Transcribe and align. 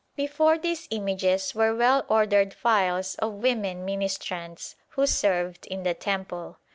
Before 0.15 0.57
these 0.57 0.87
images 0.89 1.53
were 1.53 1.75
well 1.75 2.05
ordered 2.09 2.55
files 2.55 3.13
of 3.17 3.33
women 3.33 3.85
ministrants, 3.85 4.75
who 4.93 5.05
served 5.05 5.67
in 5.67 5.83
the 5.83 5.93
temple. 5.93 6.57